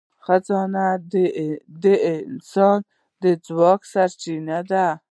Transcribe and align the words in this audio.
خزانه 0.25 0.87
د 1.83 1.85
انسان 2.11 2.77
د 3.21 3.23
ځواک 3.45 3.81
سرچینه 3.93 4.57
ده. 4.71 4.87